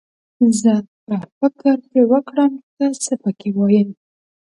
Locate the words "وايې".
3.57-3.83